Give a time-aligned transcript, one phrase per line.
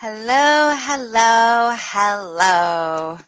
[0.00, 3.18] Hello, hello, hello.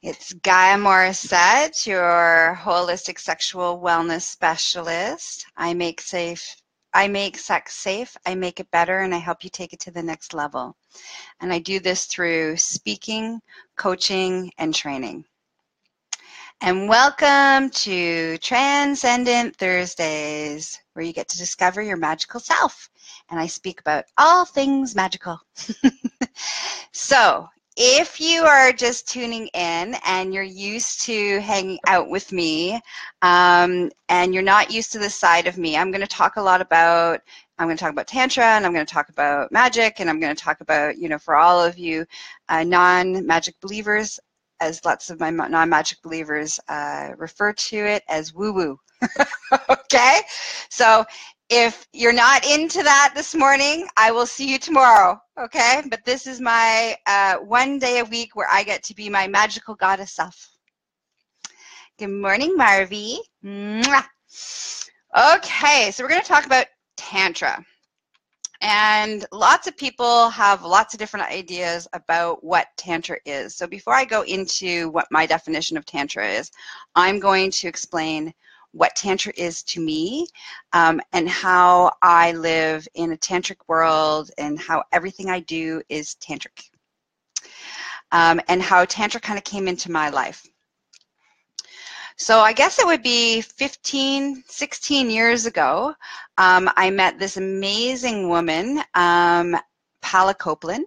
[0.00, 5.44] It's Gaia Morissette, your holistic sexual wellness specialist.
[5.58, 6.56] I make safe
[6.94, 9.90] I make sex safe, I make it better, and I help you take it to
[9.90, 10.74] the next level.
[11.38, 13.42] And I do this through speaking,
[13.76, 15.26] coaching, and training.
[16.62, 22.90] And welcome to Transcendent Thursdays, where you get to discover your magical self.
[23.30, 25.40] And I speak about all things magical.
[26.92, 32.78] so, if you are just tuning in and you're used to hanging out with me
[33.22, 36.42] um, and you're not used to this side of me, I'm going to talk a
[36.42, 37.22] lot about
[37.58, 40.18] I'm going to talk about Tantra and I'm going to talk about magic and I'm
[40.18, 42.06] going to talk about, you know, for all of you
[42.48, 44.18] uh, non magic believers,
[44.60, 48.78] as lots of my non magic believers uh, refer to it as woo woo.
[49.70, 50.20] okay?
[50.68, 51.04] So
[51.48, 55.82] if you're not into that this morning, I will see you tomorrow, okay?
[55.90, 59.26] But this is my uh, one day a week where I get to be my
[59.26, 60.50] magical goddess self.
[61.98, 62.56] Good morning.
[62.56, 64.04] Mwah.
[65.16, 67.64] Okay, so we're going to talk about Tantra.
[68.60, 73.54] And lots of people have lots of different ideas about what Tantra is.
[73.54, 76.50] So before I go into what my definition of Tantra is,
[76.94, 78.34] I'm going to explain
[78.72, 80.26] what Tantra is to me
[80.74, 86.16] um, and how I live in a Tantric world and how everything I do is
[86.16, 86.70] Tantric.
[88.12, 90.46] Um, and how Tantra kind of came into my life.
[92.20, 95.94] So I guess it would be 15, 16 years ago,
[96.36, 99.56] um, I met this amazing woman, um,
[100.02, 100.84] Pala Copeland,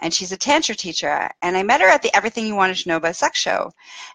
[0.00, 1.28] and she's a tantra teacher.
[1.42, 3.70] And I met her at the Everything You Wanted to Know About Sex show.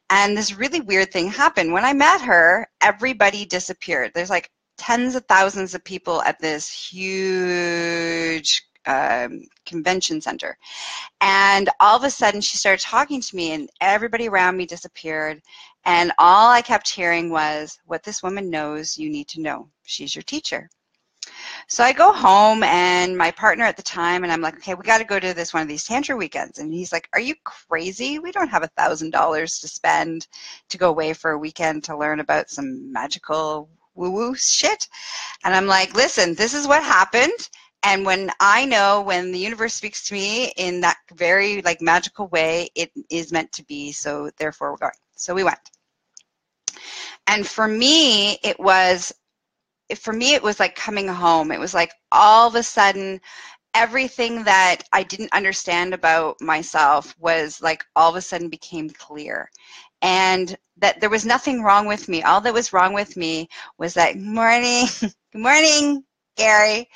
[0.09, 1.73] And this really weird thing happened.
[1.73, 4.14] When I met her, everybody disappeared.
[4.16, 4.49] There's like
[4.80, 10.58] tens of thousands of people at this huge um, convention center.
[11.21, 15.42] And all of a sudden, she started talking to me, and everybody around me disappeared.
[15.88, 19.70] And all I kept hearing was, What this woman knows, you need to know.
[19.86, 20.70] She's your teacher.
[21.70, 24.83] So I go home and my partner at the time and I'm like, okay, we
[24.83, 26.59] got to go to this one of these tantra weekends.
[26.59, 28.20] And he's like, are you crazy?
[28.20, 30.27] We don't have a thousand dollars to spend
[30.70, 34.87] to go away for a weekend to learn about some magical woo woo shit.
[35.45, 37.49] And I'm like, listen, this is what happened.
[37.83, 42.27] And when I know when the universe speaks to me in that very like magical
[42.27, 43.93] way, it is meant to be.
[43.93, 44.92] So therefore we're going.
[45.15, 45.59] So we went.
[47.27, 49.14] And for me, it was
[49.95, 51.52] for me it was like coming home.
[51.52, 53.21] It was like all of a sudden
[53.73, 59.49] everything that i didn't understand about myself was like all of a sudden became clear.
[60.02, 62.23] And that there was nothing wrong with me.
[62.23, 64.87] All that was wrong with me was that good morning.
[65.33, 66.04] Good morning
[66.37, 66.89] gary.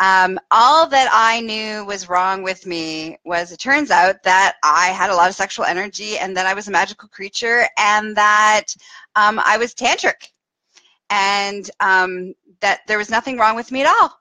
[0.00, 4.88] Um, all that I knew was wrong with me was it turns out that I
[4.88, 8.66] had a lot of sexual energy and that I was a magical creature and that
[9.16, 10.30] um, I was tantric.
[11.10, 14.12] And um, that there was nothing wrong with me at all.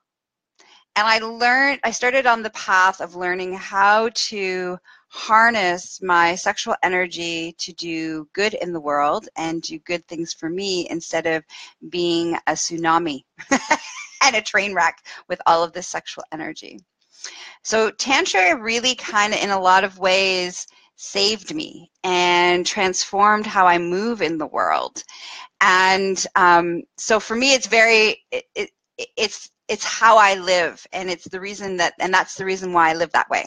[0.96, 4.78] And I learned, I started on the path of learning how to
[5.10, 10.50] harness my sexual energy to do good in the world and do good things for
[10.50, 11.44] me instead of
[11.90, 13.24] being a tsunami
[14.28, 16.80] and a train wreck with all of this sexual energy.
[17.64, 23.68] So, Tantra really kind of, in a lot of ways, saved me and transformed how
[23.68, 25.04] I move in the world
[25.62, 28.70] and um, so for me it's very it, it,
[29.16, 32.90] it's it's how i live and it's the reason that and that's the reason why
[32.90, 33.46] i live that way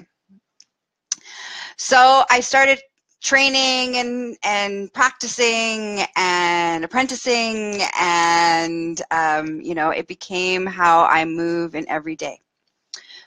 [1.77, 2.79] so i started
[3.21, 11.75] training and and practicing and apprenticing and um, you know it became how i move
[11.75, 12.41] in every day.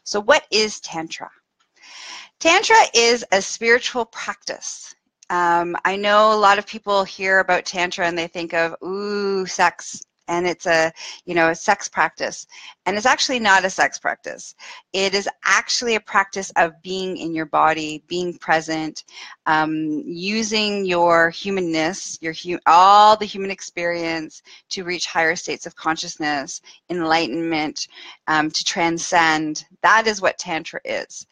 [0.03, 1.29] So what is tantra?
[2.39, 4.93] Tantra is a spiritual practice.
[5.29, 9.45] Um, I know a lot of people hear about Tantra and they think of, ooh,
[9.45, 10.91] sex, and it's a
[11.25, 12.45] you know a sex practice
[12.85, 14.55] and it's actually not a sex practice.
[14.91, 19.05] It is actually a practice of being in your body being present
[19.45, 25.75] um, using your humanness your hu- all the human experience to reach higher states of
[25.75, 27.87] consciousness enlightenment
[28.27, 29.65] um, to transcend.
[29.81, 31.25] That is what tantra is.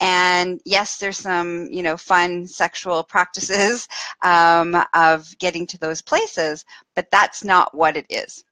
[0.00, 3.88] And yes there's some you know fun sexual practices
[4.22, 6.64] um, of getting to those places
[6.94, 8.44] but that's not what it is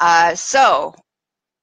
[0.00, 0.94] uh, so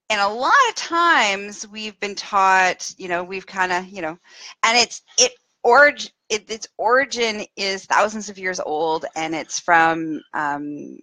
[0.10, 4.18] and a lot of times we've been taught you know we've kind of you know
[4.64, 5.32] and it's it
[5.64, 10.98] origin it, its origin is thousands of years old and it's from um,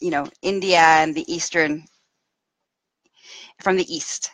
[0.00, 1.84] you know india and the eastern
[3.62, 4.30] from the east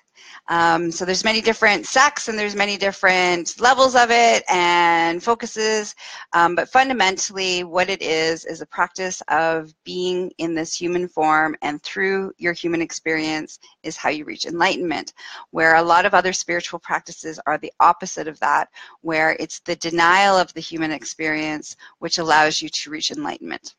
[0.48, 5.94] Um, so there's many different sects and there's many different levels of it and focuses.
[6.32, 11.56] Um, but fundamentally, what it is is a practice of being in this human form,
[11.62, 15.14] and through your human experience is how you reach enlightenment.
[15.50, 18.68] Where a lot of other spiritual practices are the opposite of that,
[19.00, 23.74] where it's the denial of the human experience which allows you to reach enlightenment.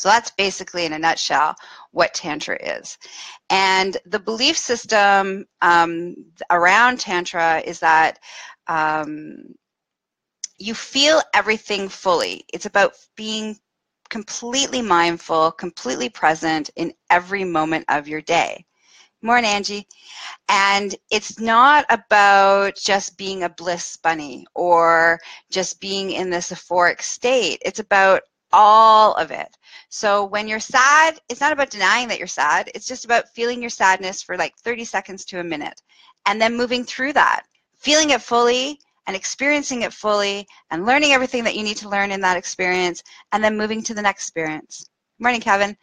[0.00, 1.54] So that's basically, in a nutshell,
[1.92, 2.96] what Tantra is.
[3.50, 6.16] And the belief system um,
[6.50, 8.18] around Tantra is that
[8.66, 9.54] um,
[10.58, 12.44] you feel everything fully.
[12.52, 13.58] It's about being
[14.08, 18.64] completely mindful, completely present in every moment of your day.
[19.22, 19.86] Morning, Angie.
[20.48, 25.18] And it's not about just being a bliss bunny or
[25.50, 27.58] just being in this euphoric state.
[27.62, 29.56] It's about all of it.
[29.88, 32.70] So when you're sad, it's not about denying that you're sad.
[32.74, 35.82] It's just about feeling your sadness for like 30 seconds to a minute
[36.26, 37.42] and then moving through that,
[37.76, 42.10] feeling it fully and experiencing it fully and learning everything that you need to learn
[42.10, 43.02] in that experience
[43.32, 44.88] and then moving to the next experience.
[45.18, 45.76] Morning, Kevin.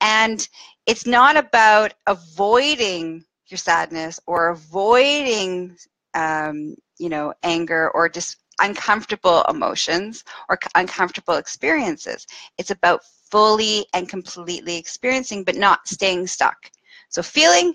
[0.00, 0.46] And
[0.86, 5.76] it's not about avoiding your sadness or avoiding,
[6.14, 12.26] um, you know, anger or just uncomfortable emotions or uncomfortable experiences.
[12.56, 16.70] It's about fully and completely experiencing, but not staying stuck.
[17.08, 17.74] So feeling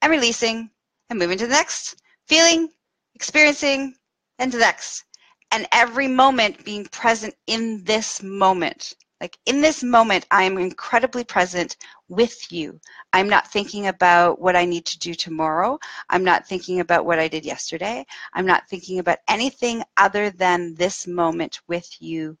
[0.00, 0.70] and releasing
[1.10, 2.68] and moving to the next, feeling,
[3.14, 3.94] experiencing,
[4.38, 5.04] and the next.
[5.50, 8.94] And every moment being present in this moment.
[9.20, 11.76] Like in this moment, I am incredibly present
[12.12, 12.78] with you.
[13.14, 15.78] I'm not thinking about what I need to do tomorrow.
[16.10, 18.04] I'm not thinking about what I did yesterday.
[18.34, 22.36] I'm not thinking about anything other than this moment with you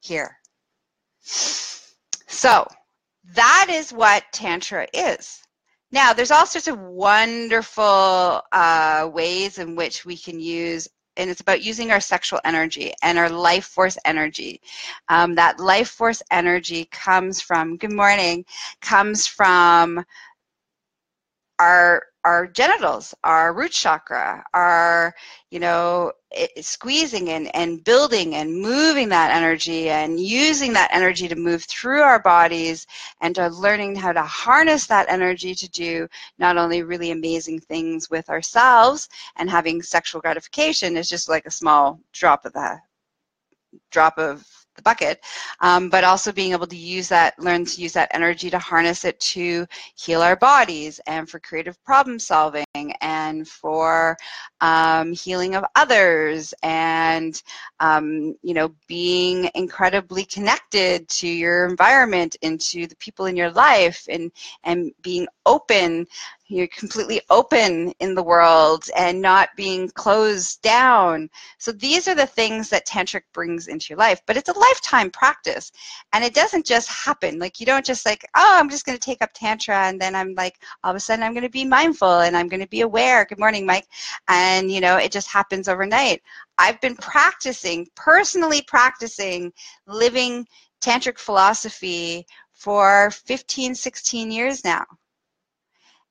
[0.00, 0.38] here.
[1.20, 2.66] So
[3.34, 5.42] that is what Tantra is.
[5.92, 11.40] Now, there's all sorts of wonderful uh, ways in which we can use and it's
[11.40, 14.60] about using our sexual energy and our life force energy.
[15.08, 18.44] Um, that life force energy comes from, good morning,
[18.80, 20.04] comes from
[21.58, 25.14] our our genitals, our root chakra, our,
[25.52, 31.28] you know, it, squeezing and, and building and moving that energy and using that energy
[31.28, 32.84] to move through our bodies
[33.20, 38.10] and to learning how to harness that energy to do not only really amazing things
[38.10, 42.76] with ourselves and having sexual gratification is just like a small drop of the
[43.92, 44.44] drop of
[44.76, 45.24] the bucket,
[45.60, 49.04] um, but also being able to use that, learn to use that energy to harness
[49.04, 52.64] it to heal our bodies and for creative problem solving
[53.00, 54.16] and for
[54.60, 57.42] um, healing of others and,
[57.80, 63.50] um, you know, being incredibly connected to your environment and to the people in your
[63.50, 64.30] life and,
[64.64, 66.06] and being open
[66.48, 71.28] you're completely open in the world and not being closed down.
[71.58, 75.10] So these are the things that tantric brings into your life, but it's a lifetime
[75.10, 75.72] practice
[76.12, 77.38] and it doesn't just happen.
[77.38, 80.14] Like you don't just like, oh, I'm just going to take up tantra and then
[80.14, 82.68] I'm like all of a sudden I'm going to be mindful and I'm going to
[82.68, 83.24] be aware.
[83.24, 83.86] Good morning, Mike.
[84.28, 86.22] And you know, it just happens overnight.
[86.58, 89.52] I've been practicing, personally practicing
[89.86, 90.46] living
[90.80, 94.84] tantric philosophy for 15, 16 years now.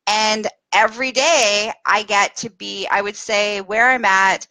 [0.08, 4.48] And every day I get to be, I would say where I'm at,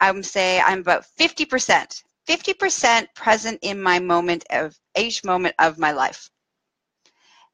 [0.00, 5.78] I would say I'm about 50%, 50% present in my moment of each moment of
[5.78, 6.30] my life.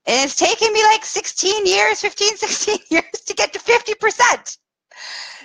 [0.06, 4.58] And it's taken me like 16 years, 15, 16 years to get to 50%.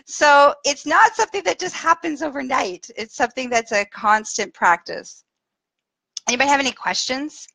[0.06, 2.90] So it's not something that just happens overnight.
[2.98, 5.24] It's something that's a constant practice.
[6.28, 7.48] Anybody have any questions?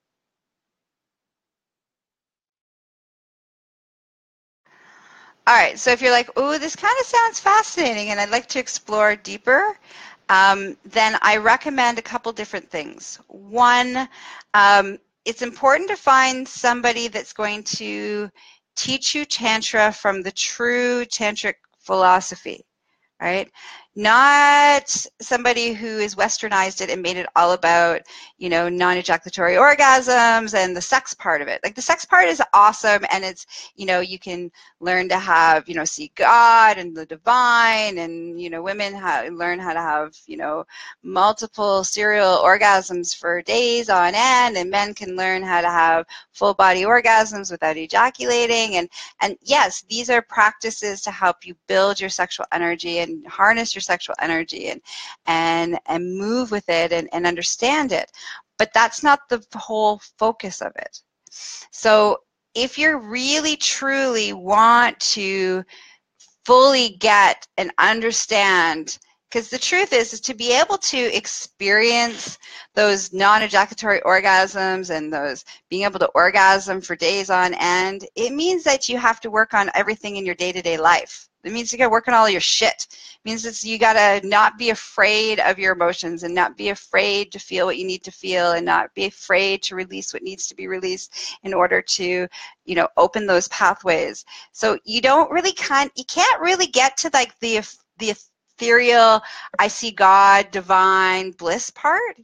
[5.46, 8.46] All right, so if you're like, oh, this kind of sounds fascinating and I'd like
[8.48, 9.78] to explore deeper,
[10.28, 13.18] um, then I recommend a couple different things.
[13.28, 14.08] One,
[14.54, 18.30] um, it's important to find somebody that's going to
[18.76, 22.64] teach you Tantra from the true Tantric philosophy,
[23.20, 23.50] right?
[23.96, 28.00] Not somebody who is westernized it and made it all about
[28.38, 31.60] you know non-ejaculatory orgasms and the sex part of it.
[31.62, 33.46] Like the sex part is awesome and it's
[33.76, 38.40] you know you can learn to have you know see god and the divine and
[38.40, 38.94] you know women
[39.36, 40.64] learn how to have you know
[41.04, 46.54] multiple serial orgasms for days on end and men can learn how to have full
[46.54, 48.76] body orgasms without ejaculating.
[48.76, 48.88] And
[49.20, 53.83] and yes these are practices to help you build your sexual energy and harness your
[53.84, 54.80] sexual energy and
[55.26, 58.10] and and move with it and, and understand it.
[58.58, 61.00] But that's not the whole focus of it.
[61.70, 62.18] So
[62.54, 65.64] if you really truly want to
[66.44, 68.98] fully get and understand
[69.34, 72.38] because the truth is, is to be able to experience
[72.76, 78.62] those non-ejaculatory orgasms and those being able to orgasm for days on end it means
[78.62, 81.84] that you have to work on everything in your day-to-day life it means you got
[81.84, 82.86] to work on all your shit.
[82.90, 86.70] It means it's you got to not be afraid of your emotions and not be
[86.70, 90.22] afraid to feel what you need to feel and not be afraid to release what
[90.22, 92.26] needs to be released in order to,
[92.64, 94.24] you know, open those pathways.
[94.52, 97.60] So you don't really kind you can't really get to like the
[97.98, 98.14] the
[98.58, 99.20] ethereal
[99.58, 102.16] I see God, divine bliss part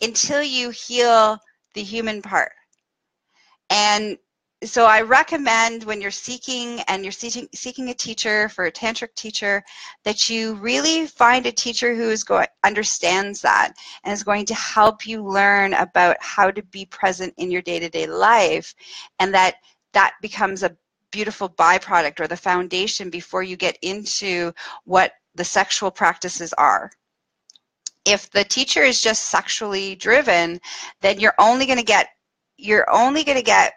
[0.00, 1.38] until you heal
[1.74, 2.52] the human part.
[3.70, 4.18] And
[4.64, 9.14] so I recommend when you're seeking and you're seeking, seeking a teacher for a tantric
[9.14, 9.62] teacher
[10.04, 14.54] that you really find a teacher who is going understands that and is going to
[14.54, 18.74] help you learn about how to be present in your day-to-day life
[19.18, 19.56] and that
[19.92, 20.76] that becomes a
[21.10, 24.52] beautiful byproduct or the foundation before you get into
[24.84, 26.90] what the sexual practices are.
[28.04, 30.60] If the teacher is just sexually driven,
[31.00, 32.08] then you're only going to get
[32.56, 33.74] you're only going to get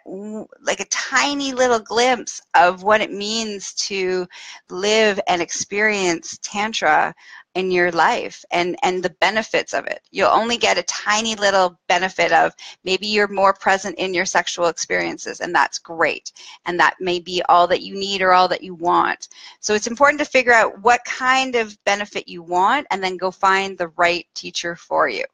[0.62, 4.26] like a tiny little glimpse of what it means to
[4.70, 7.12] live and experience tantra
[7.54, 10.00] in your life and and the benefits of it.
[10.12, 12.52] You'll only get a tiny little benefit of
[12.84, 16.32] maybe you're more present in your sexual experiences and that's great
[16.66, 19.28] and that may be all that you need or all that you want.
[19.58, 23.32] So it's important to figure out what kind of benefit you want and then go
[23.32, 25.24] find the right teacher for you.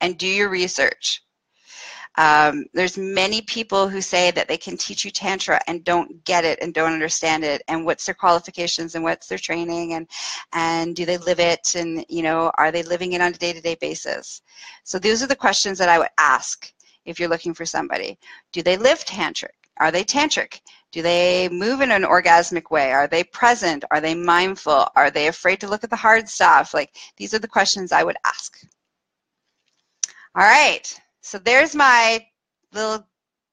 [0.00, 1.22] And do your research
[2.16, 6.44] um, there's many people who say that they can teach you Tantra and don't get
[6.44, 10.08] it and don't understand it and what's their qualifications and what's their training and,
[10.52, 13.76] and do they live it and, you know, are they living it on a day-to-day
[13.80, 14.42] basis?
[14.84, 16.72] So those are the questions that I would ask
[17.04, 18.18] if you're looking for somebody.
[18.52, 19.48] Do they live Tantric?
[19.78, 20.60] Are they Tantric?
[20.92, 22.92] Do they move in an orgasmic way?
[22.92, 23.84] Are they present?
[23.90, 24.86] Are they mindful?
[24.94, 26.72] Are they afraid to look at the hard stuff?
[26.72, 28.64] Like, these are the questions I would ask.
[30.36, 31.00] All right.
[31.24, 32.22] So there's my
[32.74, 33.02] little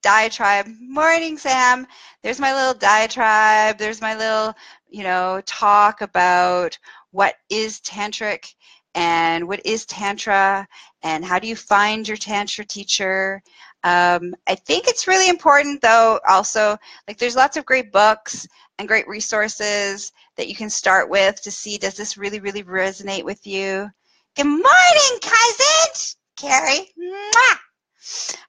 [0.03, 0.67] diatribe.
[0.81, 1.87] Morning, Sam.
[2.21, 3.77] There's my little diatribe.
[3.77, 4.53] There's my little,
[4.89, 6.77] you know, talk about
[7.11, 8.55] what is tantric
[8.93, 10.67] and what is tantra
[11.01, 13.41] and how do you find your tantra teacher.
[13.85, 16.19] Um, I think it's really important, though.
[16.27, 18.45] Also, like there's lots of great books
[18.79, 23.23] and great resources that you can start with to see does this really, really resonate
[23.23, 23.89] with you.
[24.35, 26.20] Good morning, cousin.
[26.41, 26.89] Carrie.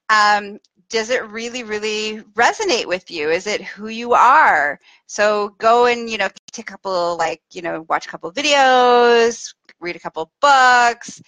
[0.09, 0.59] Um,
[0.89, 3.29] does it really, really resonate with you?
[3.29, 4.79] Is it who you are?
[5.05, 9.53] So go and, you know, take a couple, like, you know, watch a couple videos,
[9.79, 11.21] read a couple books.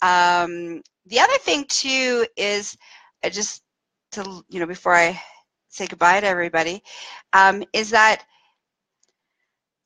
[0.00, 2.76] Um, the other thing, too, is
[3.24, 3.62] uh, just
[4.12, 5.20] to, you know, before I
[5.68, 6.82] say goodbye to everybody,
[7.32, 8.24] um, is that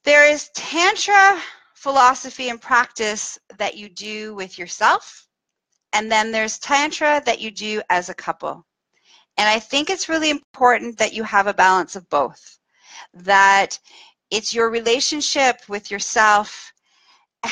[0.04, 1.40] there is Tantra
[1.74, 5.25] philosophy and practice that you do with yourself
[5.96, 8.66] and then there's Tantra that you do as a couple.
[9.38, 12.58] And I think it's really important that you have a balance of both.
[13.14, 13.78] That
[14.30, 16.70] it's your relationship with yourself,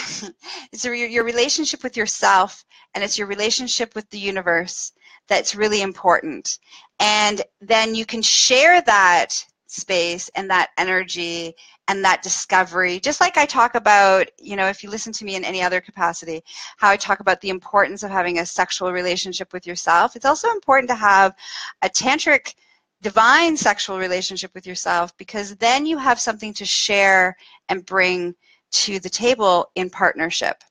[0.72, 4.92] it's your, your relationship with yourself, and it's your relationship with the universe
[5.26, 6.58] that's really important.
[7.00, 9.42] And then you can share that
[9.74, 11.54] space and that energy
[11.88, 13.00] and that discovery.
[13.00, 15.80] Just like i talk about you know if you listen to me in any other
[15.80, 16.42] capacity
[16.76, 20.16] how i talk about the importance of having a sexual relationship with yourself.
[20.16, 21.34] It's also important to have
[21.82, 22.54] a tantric
[23.02, 27.36] divine sexual relationship with yourself because then you have something to share
[27.68, 28.34] and bring
[28.70, 30.64] to the table in partnership.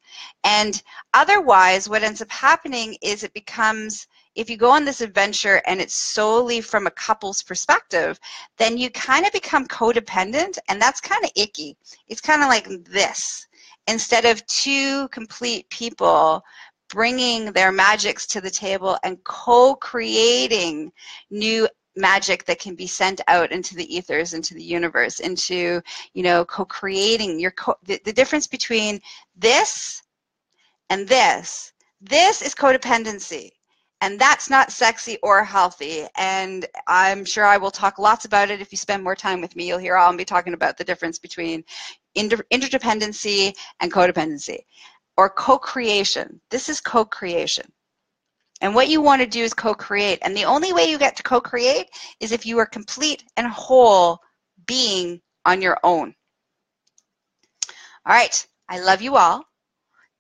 [0.44, 0.82] And
[1.14, 5.80] otherwise what ends up happening is it becomes if you go on this adventure and
[5.80, 8.20] it's solely from a couple's perspective,
[8.58, 11.78] then you kind of become codependent, and that's kind of icky.
[12.08, 13.48] It's kind of like this.
[13.88, 16.44] Instead of two complete people
[16.90, 20.92] bringing their magics to the table and co-creating
[21.30, 25.80] new magic that can be sent out into the ethers into the universe into
[26.14, 29.00] you know co-creating your co- the, the difference between
[29.36, 30.02] this
[30.90, 33.52] and this this is codependency
[34.04, 36.06] and that's not sexy or healthy.
[36.18, 38.60] And I'm sure I will talk lots about it.
[38.60, 41.18] If you spend more time with me, you'll hear I'll be talking about the difference
[41.18, 41.64] between
[42.14, 44.60] inter- interdependency and codependency
[45.16, 46.42] or co-creation.
[46.50, 47.72] This is co-creation.
[48.60, 50.20] And what you want to do is co-create.
[50.22, 51.88] And the only way you get to co-create
[52.20, 54.20] is if you are complete and whole
[54.66, 56.14] being on your own.
[58.06, 58.46] All right.
[58.68, 59.46] I love you all.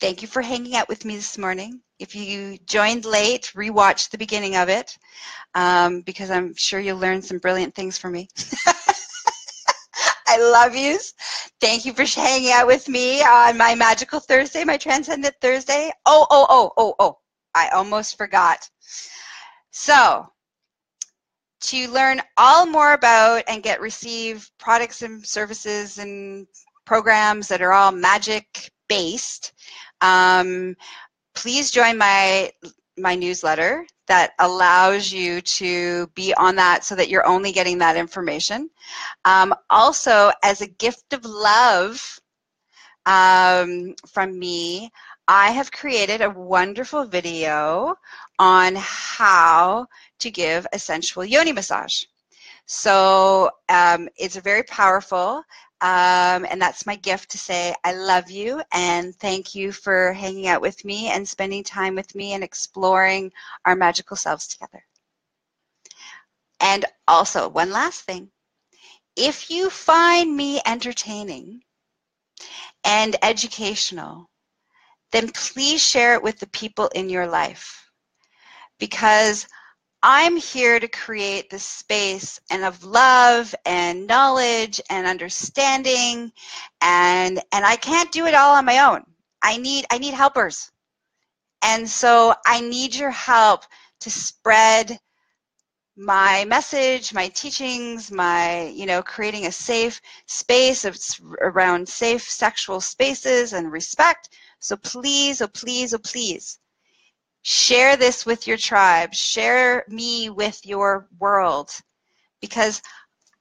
[0.03, 1.79] Thank you for hanging out with me this morning.
[1.97, 4.97] If you joined late, rewatch the beginning of it
[5.55, 8.27] um, because I'm sure you'll learn some brilliant things from me.
[10.27, 11.13] I love yous.
[11.61, 15.89] Thank you for hanging out with me on my magical Thursday, my transcendent Thursday.
[16.05, 17.17] Oh, oh, oh, oh, oh.
[17.55, 18.69] I almost forgot.
[19.71, 20.27] So,
[21.61, 26.45] to learn all more about and get receive products and services and
[26.85, 29.53] programs that are all magic based,
[30.03, 30.75] um,
[31.33, 32.51] please join my
[32.97, 37.95] my newsletter that allows you to be on that so that you're only getting that
[37.97, 38.69] information.
[39.25, 42.19] Um, also, as a gift of love
[43.07, 44.91] um, from me,
[45.27, 47.95] I have created a wonderful video
[48.37, 49.87] on how
[50.19, 52.03] to give a sensual yoni massage.
[52.65, 55.43] So um, it's a very powerful.
[55.83, 60.47] Um, and that's my gift to say I love you and thank you for hanging
[60.47, 63.33] out with me and spending time with me and exploring
[63.65, 64.81] our magical selves together.
[66.61, 68.31] And also, one last thing.
[69.17, 71.61] If you find me entertaining
[72.85, 74.29] and educational,
[75.11, 77.91] then please share it with the people in your life
[78.79, 79.47] because
[80.05, 86.33] I'm here to create this space and of love and knowledge and understanding
[86.81, 89.03] and and I can't do it all on my own.
[89.41, 90.71] I need I need helpers.
[91.63, 93.63] And so I need your help
[94.01, 94.99] to spread
[95.95, 100.97] my message, my teachings, my, you know, creating a safe space of,
[101.41, 104.29] around safe sexual spaces and respect.
[104.59, 106.59] So please, oh please, oh please,
[107.43, 109.13] Share this with your tribe.
[109.13, 111.71] Share me with your world
[112.41, 112.81] because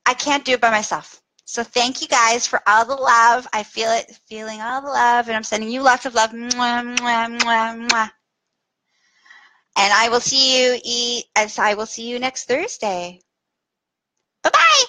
[0.07, 1.21] I can't do it by myself.
[1.45, 3.47] So thank you guys for all the love.
[3.53, 6.31] I feel it, feeling all the love, and I'm sending you lots of love.
[6.31, 8.11] Mwah, mwah, mwah, mwah.
[9.77, 11.23] And I will see you.
[11.37, 13.21] As I will see you next Thursday.
[14.43, 14.85] Bye bye.